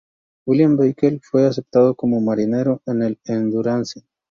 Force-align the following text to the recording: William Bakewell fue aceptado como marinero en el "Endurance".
William 0.47 0.75
Bakewell 0.77 1.21
fue 1.21 1.45
aceptado 1.45 1.93
como 1.93 2.19
marinero 2.21 2.81
en 2.87 3.03
el 3.03 3.19
"Endurance". 3.25 4.01